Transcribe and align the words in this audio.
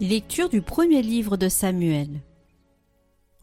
Lecture 0.00 0.48
du 0.48 0.62
premier 0.62 1.02
livre 1.02 1.36
de 1.36 1.50
Samuel. 1.50 2.22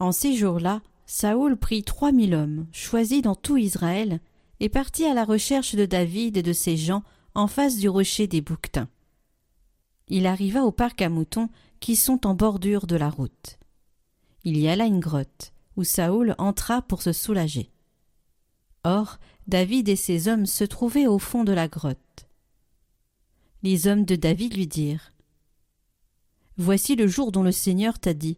En 0.00 0.10
ces 0.10 0.34
jours-là, 0.34 0.82
Saoul 1.06 1.56
prit 1.56 1.84
trois 1.84 2.10
mille 2.10 2.34
hommes, 2.34 2.66
choisis 2.72 3.22
dans 3.22 3.36
tout 3.36 3.56
Israël, 3.56 4.18
et 4.58 4.68
partit 4.68 5.04
à 5.04 5.14
la 5.14 5.24
recherche 5.24 5.76
de 5.76 5.86
David 5.86 6.36
et 6.36 6.42
de 6.42 6.52
ses 6.52 6.76
gens 6.76 7.04
en 7.36 7.46
face 7.46 7.76
du 7.76 7.88
rocher 7.88 8.26
des 8.26 8.40
Bouquetins. 8.40 8.88
Il 10.08 10.26
arriva 10.26 10.64
au 10.64 10.72
parc 10.72 11.00
à 11.00 11.08
moutons 11.08 11.48
qui 11.78 11.94
sont 11.94 12.26
en 12.26 12.34
bordure 12.34 12.88
de 12.88 12.96
la 12.96 13.08
route. 13.08 13.60
Il 14.42 14.58
y 14.58 14.66
alla 14.66 14.86
une 14.86 14.98
grotte, 14.98 15.52
où 15.76 15.84
Saoul 15.84 16.34
entra 16.38 16.82
pour 16.82 17.02
se 17.02 17.12
soulager. 17.12 17.70
Or, 18.82 19.18
David 19.46 19.88
et 19.88 19.94
ses 19.94 20.26
hommes 20.26 20.46
se 20.46 20.64
trouvaient 20.64 21.06
au 21.06 21.20
fond 21.20 21.44
de 21.44 21.52
la 21.52 21.68
grotte. 21.68 22.26
Les 23.62 23.86
hommes 23.86 24.04
de 24.04 24.16
David 24.16 24.56
lui 24.56 24.66
dirent 24.66 25.12
Voici 26.58 26.96
le 26.96 27.06
jour 27.06 27.30
dont 27.30 27.44
le 27.44 27.52
Seigneur 27.52 28.00
t'a 28.00 28.14
dit 28.14 28.36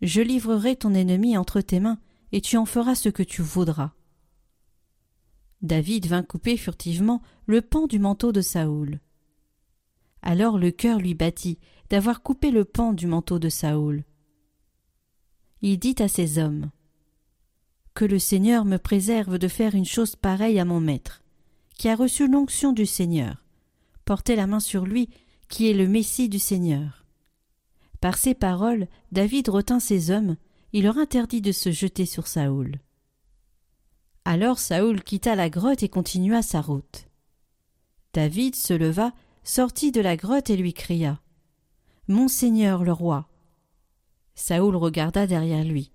Je 0.00 0.22
livrerai 0.22 0.76
ton 0.76 0.94
ennemi 0.94 1.36
entre 1.36 1.60
tes 1.60 1.78
mains, 1.78 1.98
et 2.32 2.40
tu 2.40 2.56
en 2.56 2.64
feras 2.64 2.94
ce 2.94 3.10
que 3.10 3.22
tu 3.22 3.42
voudras. 3.42 3.92
David 5.60 6.06
vint 6.06 6.22
couper 6.22 6.56
furtivement 6.56 7.22
le 7.46 7.60
pan 7.60 7.86
du 7.86 7.98
manteau 7.98 8.32
de 8.32 8.40
Saoul. 8.40 8.98
Alors 10.22 10.58
le 10.58 10.70
cœur 10.70 10.98
lui 10.98 11.14
battit 11.14 11.58
d'avoir 11.90 12.22
coupé 12.22 12.50
le 12.50 12.64
pan 12.64 12.94
du 12.94 13.06
manteau 13.06 13.38
de 13.38 13.50
Saoul. 13.50 14.04
Il 15.60 15.78
dit 15.78 15.96
à 15.98 16.08
ses 16.08 16.38
hommes 16.38 16.70
Que 17.92 18.06
le 18.06 18.18
Seigneur 18.18 18.64
me 18.64 18.78
préserve 18.78 19.38
de 19.38 19.48
faire 19.48 19.74
une 19.74 19.84
chose 19.84 20.16
pareille 20.16 20.58
à 20.58 20.64
mon 20.64 20.80
maître, 20.80 21.22
qui 21.76 21.90
a 21.90 21.94
reçu 21.94 22.26
l'onction 22.26 22.72
du 22.72 22.86
Seigneur. 22.86 23.44
Portez 24.06 24.34
la 24.34 24.46
main 24.46 24.60
sur 24.60 24.86
lui, 24.86 25.10
qui 25.48 25.68
est 25.68 25.74
le 25.74 25.86
Messie 25.86 26.30
du 26.30 26.38
Seigneur. 26.38 27.03
Par 28.04 28.18
ces 28.18 28.34
paroles, 28.34 28.86
David 29.12 29.48
retint 29.48 29.80
ses 29.80 30.10
hommes, 30.10 30.36
il 30.74 30.84
leur 30.84 30.98
interdit 30.98 31.40
de 31.40 31.52
se 31.52 31.70
jeter 31.70 32.04
sur 32.04 32.26
Saoul. 32.26 32.78
Alors 34.26 34.58
Saoul 34.58 35.02
quitta 35.02 35.34
la 35.34 35.48
grotte 35.48 35.82
et 35.82 35.88
continua 35.88 36.42
sa 36.42 36.60
route. 36.60 37.08
David 38.12 38.56
se 38.56 38.74
leva, 38.74 39.14
sortit 39.42 39.90
de 39.90 40.02
la 40.02 40.18
grotte 40.18 40.50
et 40.50 40.56
lui 40.58 40.74
cria. 40.74 41.22
Mon 42.06 42.28
Seigneur 42.28 42.84
le 42.84 42.92
roi. 42.92 43.26
Saoul 44.34 44.76
regarda 44.76 45.26
derrière 45.26 45.64
lui. 45.64 45.90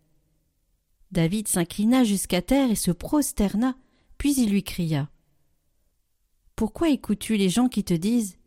David 1.12 1.48
s'inclina 1.48 2.04
jusqu'à 2.04 2.42
terre 2.42 2.72
et 2.72 2.76
se 2.76 2.90
prosterna, 2.90 3.76
puis 4.18 4.34
il 4.36 4.50
lui 4.50 4.64
cria. 4.64 5.12
Pourquoi 6.56 6.90
écoutes-tu 6.90 7.38
les 7.38 7.50
gens 7.50 7.68
qui 7.68 7.84
te 7.84 7.94
disent 7.94 8.38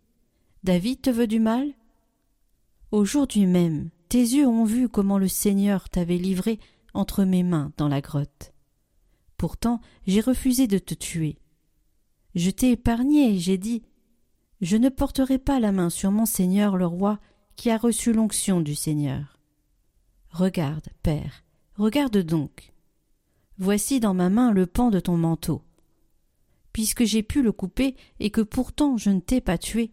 David 0.64 1.00
te 1.00 1.10
veut 1.10 1.28
du 1.28 1.38
mal? 1.38 1.72
Aujourd'hui 2.92 3.46
même, 3.46 3.88
tes 4.10 4.20
yeux 4.20 4.46
ont 4.46 4.64
vu 4.64 4.86
comment 4.86 5.16
le 5.16 5.26
Seigneur 5.26 5.88
t'avait 5.88 6.18
livré 6.18 6.60
entre 6.92 7.24
mes 7.24 7.42
mains 7.42 7.72
dans 7.78 7.88
la 7.88 8.02
grotte. 8.02 8.52
Pourtant, 9.38 9.80
j'ai 10.06 10.20
refusé 10.20 10.66
de 10.66 10.76
te 10.76 10.92
tuer. 10.92 11.38
Je 12.34 12.50
t'ai 12.50 12.72
épargné 12.72 13.38
j'ai 13.38 13.56
dit 13.56 13.82
Je 14.60 14.76
ne 14.76 14.90
porterai 14.90 15.38
pas 15.38 15.58
la 15.58 15.72
main 15.72 15.88
sur 15.88 16.10
mon 16.10 16.26
Seigneur 16.26 16.76
le 16.76 16.84
roi 16.84 17.18
qui 17.56 17.70
a 17.70 17.78
reçu 17.78 18.12
l'onction 18.12 18.60
du 18.60 18.74
Seigneur. 18.74 19.38
Regarde, 20.28 20.88
Père, 21.02 21.44
regarde 21.76 22.18
donc. 22.18 22.74
Voici 23.56 24.00
dans 24.00 24.14
ma 24.14 24.28
main 24.28 24.52
le 24.52 24.66
pan 24.66 24.90
de 24.90 25.00
ton 25.00 25.16
manteau. 25.16 25.62
Puisque 26.74 27.04
j'ai 27.04 27.22
pu 27.22 27.42
le 27.42 27.52
couper 27.52 27.96
et 28.20 28.28
que 28.28 28.42
pourtant 28.42 28.98
je 28.98 29.08
ne 29.08 29.20
t'ai 29.20 29.40
pas 29.40 29.56
tué, 29.56 29.92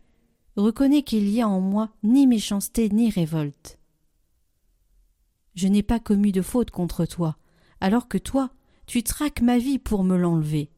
reconnais 0.59 1.03
qu'il 1.03 1.29
y 1.29 1.41
a 1.41 1.47
en 1.47 1.59
moi 1.59 1.89
ni 2.03 2.27
méchanceté 2.27 2.89
ni 2.89 3.09
révolte. 3.09 3.79
Je 5.55 5.67
n'ai 5.67 5.83
pas 5.83 5.99
commis 5.99 6.31
de 6.31 6.41
faute 6.41 6.71
contre 6.71 7.05
toi, 7.05 7.37
alors 7.81 8.07
que 8.07 8.17
toi, 8.17 8.51
tu 8.85 9.03
traques 9.03 9.41
ma 9.41 9.57
vie 9.57 9.79
pour 9.79 10.03
me 10.03 10.17
l'enlever. 10.17 10.69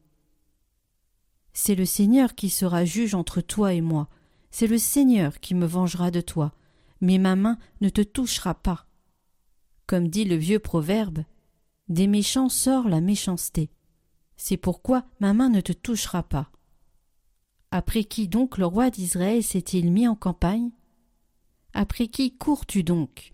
C'est 1.52 1.74
le 1.74 1.84
Seigneur 1.84 2.34
qui 2.34 2.48
sera 2.48 2.84
juge 2.84 3.14
entre 3.14 3.40
toi 3.40 3.74
et 3.74 3.80
moi, 3.80 4.08
c'est 4.50 4.66
le 4.66 4.78
Seigneur 4.78 5.40
qui 5.40 5.54
me 5.54 5.66
vengera 5.66 6.10
de 6.10 6.20
toi, 6.20 6.52
mais 7.00 7.18
ma 7.18 7.36
main 7.36 7.58
ne 7.80 7.88
te 7.88 8.02
touchera 8.02 8.54
pas. 8.54 8.86
Comme 9.86 10.08
dit 10.08 10.24
le 10.24 10.36
vieux 10.36 10.58
proverbe, 10.58 11.24
des 11.88 12.06
méchants 12.06 12.48
sort 12.48 12.88
la 12.88 13.00
méchanceté. 13.00 13.70
C'est 14.36 14.56
pourquoi 14.56 15.04
ma 15.20 15.34
main 15.34 15.48
ne 15.48 15.60
te 15.60 15.72
touchera 15.72 16.22
pas. 16.22 16.50
Après 17.74 18.04
qui 18.04 18.28
donc 18.28 18.58
le 18.58 18.66
roi 18.66 18.90
d'Israël 18.90 19.42
s'est-il 19.42 19.90
mis 19.90 20.06
en 20.06 20.14
campagne? 20.14 20.72
Après 21.72 22.06
qui 22.06 22.36
cours-tu 22.36 22.84
donc? 22.84 23.32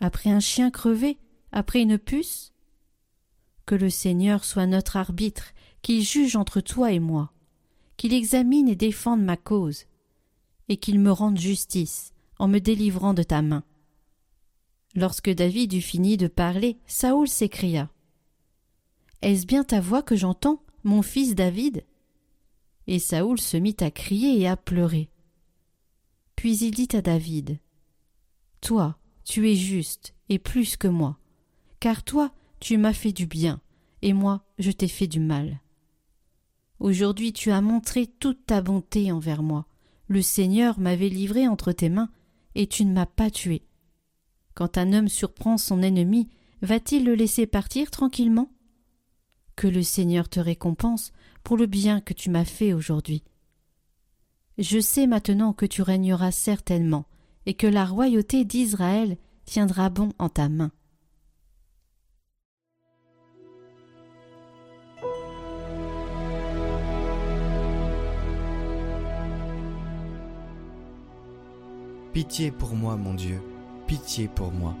Après 0.00 0.30
un 0.30 0.40
chien 0.40 0.72
crevé? 0.72 1.16
Après 1.52 1.80
une 1.80 1.96
puce? 1.96 2.52
Que 3.64 3.76
le 3.76 3.88
Seigneur 3.88 4.44
soit 4.44 4.66
notre 4.66 4.96
arbitre, 4.96 5.52
qu'il 5.80 6.02
juge 6.02 6.34
entre 6.34 6.60
toi 6.60 6.90
et 6.90 6.98
moi, 6.98 7.32
qu'il 7.96 8.14
examine 8.14 8.68
et 8.68 8.74
défende 8.74 9.22
ma 9.22 9.36
cause, 9.36 9.84
et 10.68 10.76
qu'il 10.76 10.98
me 10.98 11.12
rende 11.12 11.38
justice 11.38 12.12
en 12.40 12.48
me 12.48 12.58
délivrant 12.58 13.14
de 13.14 13.22
ta 13.22 13.42
main. 13.42 13.62
Lorsque 14.96 15.30
David 15.30 15.72
eut 15.72 15.80
fini 15.80 16.16
de 16.16 16.26
parler, 16.26 16.80
Saoul 16.88 17.28
s'écria. 17.28 17.90
Est-ce 19.22 19.46
bien 19.46 19.62
ta 19.62 19.80
voix 19.80 20.02
que 20.02 20.16
j'entends, 20.16 20.64
mon 20.82 21.02
fils 21.02 21.36
David? 21.36 21.84
Et 22.86 22.98
Saoul 22.98 23.40
se 23.40 23.56
mit 23.56 23.76
à 23.80 23.90
crier 23.90 24.40
et 24.40 24.48
à 24.48 24.56
pleurer. 24.56 25.10
Puis 26.36 26.58
il 26.58 26.72
dit 26.72 26.88
à 26.92 27.02
David 27.02 27.58
Toi, 28.60 28.98
tu 29.24 29.50
es 29.50 29.56
juste, 29.56 30.14
et 30.28 30.38
plus 30.38 30.76
que 30.76 30.88
moi, 30.88 31.18
car 31.80 32.02
toi, 32.04 32.32
tu 32.60 32.78
m'as 32.78 32.92
fait 32.92 33.12
du 33.12 33.26
bien, 33.26 33.60
et 34.02 34.12
moi, 34.12 34.44
je 34.58 34.70
t'ai 34.70 34.88
fait 34.88 35.06
du 35.06 35.20
mal. 35.20 35.60
Aujourd'hui 36.78 37.32
tu 37.32 37.50
as 37.50 37.60
montré 37.60 38.06
toute 38.06 38.44
ta 38.46 38.60
bonté 38.60 39.10
envers 39.10 39.42
moi. 39.42 39.66
Le 40.08 40.22
Seigneur 40.22 40.78
m'avait 40.78 41.08
livré 41.08 41.48
entre 41.48 41.72
tes 41.72 41.88
mains, 41.88 42.10
et 42.54 42.66
tu 42.66 42.84
ne 42.84 42.92
m'as 42.92 43.06
pas 43.06 43.30
tué. 43.30 43.62
Quand 44.54 44.78
un 44.78 44.92
homme 44.92 45.08
surprend 45.08 45.58
son 45.58 45.82
ennemi, 45.82 46.28
va-t-il 46.62 47.04
le 47.04 47.14
laisser 47.14 47.46
partir 47.46 47.90
tranquillement? 47.90 48.50
Que 49.56 49.66
le 49.66 49.82
Seigneur 49.82 50.28
te 50.28 50.38
récompense 50.38 51.12
pour 51.42 51.56
le 51.56 51.66
bien 51.66 52.00
que 52.00 52.12
tu 52.12 52.28
m'as 52.28 52.44
fait 52.44 52.74
aujourd'hui. 52.74 53.24
Je 54.58 54.78
sais 54.80 55.06
maintenant 55.06 55.52
que 55.52 55.66
tu 55.66 55.82
régneras 55.82 56.30
certainement, 56.30 57.06
et 57.46 57.54
que 57.54 57.66
la 57.66 57.84
royauté 57.84 58.44
d'Israël 58.44 59.16
tiendra 59.44 59.88
bon 59.88 60.10
en 60.18 60.28
ta 60.28 60.48
main. 60.48 60.72
Pitié 72.12 72.50
pour 72.50 72.74
moi, 72.74 72.96
mon 72.96 73.12
Dieu, 73.12 73.42
pitié 73.86 74.26
pour 74.28 74.50
moi. 74.50 74.74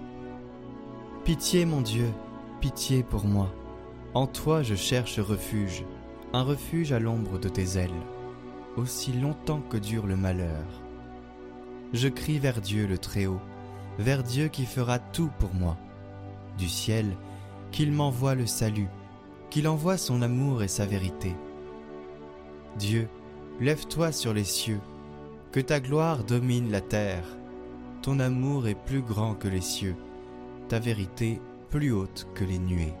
Pitié, 1.24 1.66
mon 1.66 1.82
Dieu, 1.82 2.10
pitié 2.60 3.02
pour 3.02 3.26
moi. 3.26 3.52
En 4.16 4.26
toi 4.26 4.62
je 4.62 4.74
cherche 4.74 5.18
refuge 5.18 5.84
un 6.32 6.42
refuge 6.42 6.90
à 6.90 6.98
l'ombre 6.98 7.38
de 7.38 7.50
tes 7.50 7.76
ailes, 7.76 7.90
aussi 8.78 9.12
longtemps 9.12 9.60
que 9.68 9.76
dure 9.76 10.06
le 10.06 10.16
malheur. 10.16 10.64
Je 11.92 12.08
crie 12.08 12.38
vers 12.38 12.62
Dieu 12.62 12.86
le 12.86 12.96
Très-Haut, 12.96 13.42
vers 13.98 14.22
Dieu 14.22 14.48
qui 14.48 14.64
fera 14.64 14.98
tout 14.98 15.28
pour 15.38 15.52
moi. 15.52 15.76
Du 16.56 16.66
ciel, 16.66 17.14
qu'il 17.72 17.92
m'envoie 17.92 18.34
le 18.34 18.46
salut, 18.46 18.88
qu'il 19.50 19.68
envoie 19.68 19.98
son 19.98 20.22
amour 20.22 20.62
et 20.62 20.68
sa 20.68 20.86
vérité. 20.86 21.36
Dieu, 22.78 23.10
lève-toi 23.60 24.12
sur 24.12 24.32
les 24.32 24.44
cieux, 24.44 24.80
que 25.52 25.60
ta 25.60 25.78
gloire 25.78 26.24
domine 26.24 26.70
la 26.70 26.80
terre. 26.80 27.36
Ton 28.00 28.18
amour 28.20 28.66
est 28.66 28.82
plus 28.86 29.02
grand 29.02 29.34
que 29.34 29.48
les 29.48 29.60
cieux, 29.60 29.96
ta 30.70 30.78
vérité 30.78 31.38
plus 31.68 31.92
haute 31.92 32.26
que 32.34 32.44
les 32.44 32.58
nuées. 32.58 32.94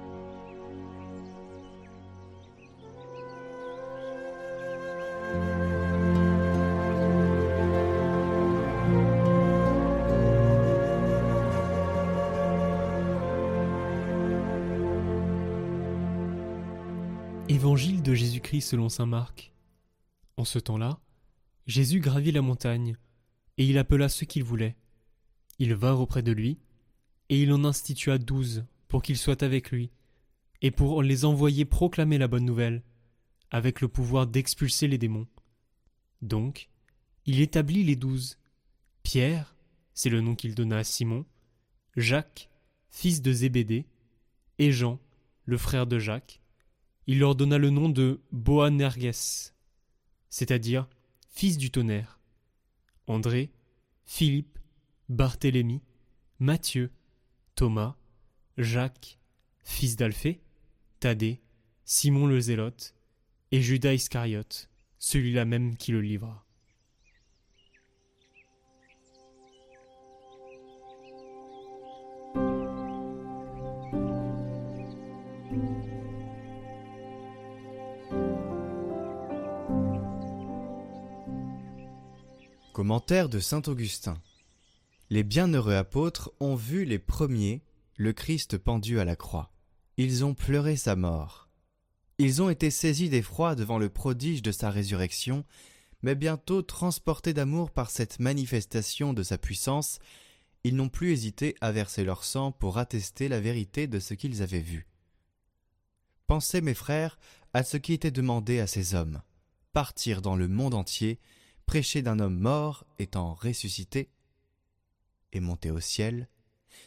Évangile 17.66 18.00
de 18.00 18.14
Jésus-Christ 18.14 18.60
selon 18.60 18.88
saint 18.88 19.06
Marc. 19.06 19.52
En 20.36 20.44
ce 20.44 20.60
temps-là, 20.60 21.00
Jésus 21.66 21.98
gravit 21.98 22.30
la 22.30 22.40
montagne, 22.40 22.96
et 23.58 23.66
il 23.66 23.76
appela 23.76 24.08
ceux 24.08 24.24
qu'il 24.24 24.44
voulait. 24.44 24.76
Ils 25.58 25.74
vinrent 25.74 26.00
auprès 26.00 26.22
de 26.22 26.30
lui, 26.30 26.60
et 27.28 27.42
il 27.42 27.52
en 27.52 27.64
institua 27.64 28.18
douze 28.18 28.64
pour 28.86 29.02
qu'ils 29.02 29.18
soient 29.18 29.42
avec 29.42 29.72
lui, 29.72 29.90
et 30.62 30.70
pour 30.70 31.02
les 31.02 31.24
envoyer 31.24 31.64
proclamer 31.64 32.18
la 32.18 32.28
bonne 32.28 32.44
nouvelle, 32.44 32.84
avec 33.50 33.80
le 33.80 33.88
pouvoir 33.88 34.28
d'expulser 34.28 34.86
les 34.86 34.96
démons. 34.96 35.26
Donc, 36.22 36.68
il 37.24 37.40
établit 37.40 37.82
les 37.82 37.96
douze 37.96 38.38
Pierre, 39.02 39.56
c'est 39.92 40.08
le 40.08 40.20
nom 40.20 40.36
qu'il 40.36 40.54
donna 40.54 40.78
à 40.78 40.84
Simon, 40.84 41.26
Jacques, 41.96 42.48
fils 42.90 43.22
de 43.22 43.32
Zébédée, 43.32 43.86
et 44.60 44.70
Jean, 44.70 45.00
le 45.46 45.58
frère 45.58 45.88
de 45.88 45.98
Jacques. 45.98 46.40
Il 47.06 47.20
leur 47.20 47.34
donna 47.34 47.58
le 47.58 47.70
nom 47.70 47.88
de 47.88 48.20
Boanerges, 48.32 49.52
c'est-à-dire 50.28 50.88
fils 51.28 51.56
du 51.56 51.70
tonnerre. 51.70 52.18
André, 53.06 53.50
Philippe, 54.04 54.58
Barthélemy, 55.08 55.82
Matthieu, 56.40 56.90
Thomas, 57.54 57.96
Jacques, 58.58 59.18
fils 59.62 59.96
d'Alphée, 59.96 60.40
Thaddée, 61.00 61.40
Simon 61.84 62.26
le 62.26 62.40
Zélote, 62.40 62.94
et 63.52 63.62
Judas 63.62 63.94
Iscariote, 63.94 64.68
celui-là 64.98 65.44
même 65.44 65.76
qui 65.76 65.92
le 65.92 66.00
livra. 66.00 66.45
Commentaire 82.76 83.30
de 83.30 83.40
saint 83.40 83.62
Augustin. 83.68 84.20
Les 85.08 85.22
bienheureux 85.22 85.76
apôtres 85.76 86.30
ont 86.40 86.56
vu 86.56 86.84
les 86.84 86.98
premiers 86.98 87.62
le 87.96 88.12
Christ 88.12 88.58
pendu 88.58 89.00
à 89.00 89.06
la 89.06 89.16
croix. 89.16 89.50
Ils 89.96 90.26
ont 90.26 90.34
pleuré 90.34 90.76
sa 90.76 90.94
mort. 90.94 91.48
Ils 92.18 92.42
ont 92.42 92.50
été 92.50 92.70
saisis 92.70 93.08
d'effroi 93.08 93.54
devant 93.54 93.78
le 93.78 93.88
prodige 93.88 94.42
de 94.42 94.52
sa 94.52 94.68
résurrection, 94.68 95.46
mais 96.02 96.14
bientôt 96.14 96.60
transportés 96.60 97.32
d'amour 97.32 97.70
par 97.70 97.88
cette 97.88 98.20
manifestation 98.20 99.14
de 99.14 99.22
sa 99.22 99.38
puissance, 99.38 99.98
ils 100.62 100.76
n'ont 100.76 100.90
plus 100.90 101.12
hésité 101.12 101.56
à 101.62 101.72
verser 101.72 102.04
leur 102.04 102.24
sang 102.24 102.52
pour 102.52 102.76
attester 102.76 103.28
la 103.28 103.40
vérité 103.40 103.86
de 103.86 103.98
ce 103.98 104.12
qu'ils 104.12 104.42
avaient 104.42 104.60
vu. 104.60 104.86
Pensez, 106.26 106.60
mes 106.60 106.74
frères, 106.74 107.18
à 107.54 107.64
ce 107.64 107.78
qui 107.78 107.94
était 107.94 108.10
demandé 108.10 108.60
à 108.60 108.66
ces 108.66 108.94
hommes 108.94 109.22
partir 109.76 110.22
dans 110.22 110.36
le 110.36 110.48
monde 110.48 110.72
entier 110.72 111.20
prêcher 111.66 112.00
d'un 112.02 112.20
homme 112.20 112.38
mort 112.38 112.86
étant 112.98 113.34
ressuscité 113.34 114.08
et 115.32 115.40
monter 115.40 115.70
au 115.70 115.80
ciel, 115.80 116.28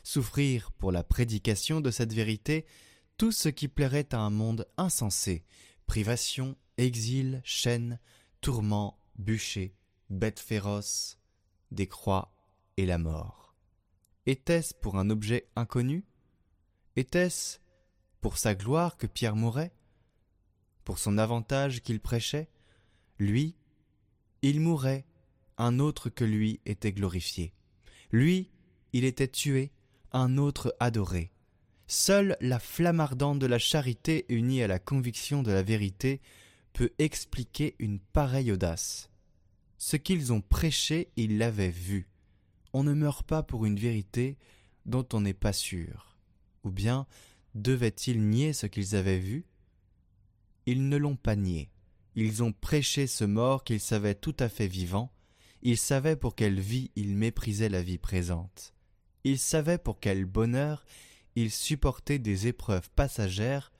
souffrir 0.04 0.72
pour 0.72 0.92
la 0.92 1.04
prédication 1.04 1.82
de 1.82 1.92
cette 1.92 2.14
vérité 2.14 2.66
tout 3.18 3.32
ce 3.32 3.50
qui 3.50 3.68
plairait 3.68 4.14
à 4.14 4.20
un 4.20 4.30
monde 4.30 4.68
insensé, 4.78 5.44
privation, 5.86 6.56
exil, 6.78 7.42
chaîne, 7.44 8.00
tourments, 8.42 8.98
bûchers, 9.18 9.76
bêtes 10.10 10.40
féroces, 10.40 11.20
des 11.72 11.88
croix 11.88 12.34
et 12.78 12.86
la 12.86 12.98
mort. 12.98 13.54
Était-ce 14.26 14.74
pour 14.74 14.98
un 14.98 15.10
objet 15.10 15.50
inconnu? 15.56 16.06
Était-ce 16.96 17.60
pour 18.22 18.38
sa 18.38 18.56
gloire 18.56 18.98
que 18.98 19.08
Pierre 19.08 19.36
mourait? 19.36 19.74
Pour 20.86 20.98
son 20.98 21.18
avantage 21.18 21.82
qu'il 21.82 22.00
prêchait? 22.00 22.50
Lui 23.18 23.56
il 24.42 24.60
mourait, 24.60 25.06
un 25.58 25.80
autre 25.80 26.10
que 26.10 26.24
lui 26.24 26.60
était 26.66 26.94
glorifié. 26.94 27.54
Lui, 28.12 28.50
il 28.94 29.04
était 29.04 29.28
tué, 29.28 29.72
un 30.12 30.38
autre 30.38 30.76
adoré. 30.80 31.32
Seule 31.88 32.38
la 32.40 32.60
flamme 32.60 33.00
ardente 33.00 33.40
de 33.40 33.48
la 33.48 33.60
charité 33.60 34.26
unie 34.30 34.64
à 34.64 34.68
la 34.68 34.80
conviction 34.80 35.44
de 35.44 35.52
la 35.52 35.64
vérité 35.64 36.22
peut 36.74 36.92
expliquer 37.00 37.76
une 37.80 38.00
pareille 38.00 38.52
audace. 38.52 39.10
Ce 39.78 39.98
qu'ils 39.98 40.32
ont 40.32 40.42
prêché, 40.42 41.10
ils 41.16 41.38
l'avaient 41.38 41.70
vu. 41.70 42.08
On 42.74 42.84
ne 42.84 42.94
meurt 42.94 43.26
pas 43.26 43.44
pour 43.44 43.66
une 43.66 43.80
vérité 43.80 44.38
dont 44.86 45.08
on 45.14 45.22
n'est 45.22 45.34
pas 45.34 45.54
sûr. 45.54 46.16
Ou 46.64 46.70
bien 46.70 47.08
devaient-ils 47.56 48.22
nier 48.22 48.54
ce 48.54 48.68
qu'ils 48.68 48.96
avaient 48.96 49.20
vu? 49.20 49.46
Ils 50.66 50.88
ne 50.88 50.98
l'ont 50.98 51.16
pas 51.16 51.36
nié. 51.36 51.70
Ils 52.22 52.44
ont 52.44 52.52
prêché 52.52 53.08
ce 53.08 53.24
mort 53.24 53.64
qu'ils 53.64 53.80
savaient 53.80 54.14
tout 54.14 54.36
à 54.40 54.50
fait 54.50 54.68
vivant, 54.68 55.10
ils 55.62 55.78
savaient 55.78 56.18
pour 56.18 56.36
quelle 56.36 56.60
vie 56.60 56.92
ils 56.98 57.16
méprisaient 57.16 57.70
la 57.70 57.82
vie 57.82 57.98
présente. 57.98 58.74
Ils 59.24 59.40
savaient 59.40 59.78
pour 59.78 60.02
quel 60.02 60.26
bonheur 60.26 60.84
ils 61.38 61.50
supportaient 61.50 62.20
des 62.20 62.48
épreuves 62.48 62.90
passagères, 62.90 63.72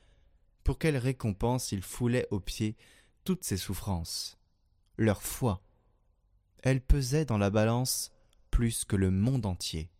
pour 0.64 0.80
quelle 0.80 0.96
récompense 0.96 1.74
ils 1.74 1.82
foulaient 1.82 2.30
aux 2.32 2.40
pieds 2.40 2.78
toutes 3.26 3.44
ces 3.44 3.58
souffrances. 3.58 4.38
Leur 4.96 5.22
foi, 5.22 5.62
elle 6.64 6.80
pesait 6.80 7.26
dans 7.26 7.38
la 7.38 7.50
balance 7.50 8.14
plus 8.52 8.86
que 8.86 8.96
le 8.96 9.12
monde 9.12 9.48
entier. 9.48 9.92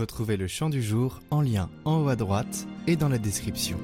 Retrouvez 0.00 0.38
le 0.38 0.46
chant 0.46 0.70
du 0.70 0.82
jour 0.82 1.20
en 1.30 1.42
lien 1.42 1.68
en 1.84 2.02
haut 2.02 2.08
à 2.08 2.16
droite 2.16 2.66
et 2.86 2.96
dans 2.96 3.10
la 3.10 3.18
description. 3.18 3.76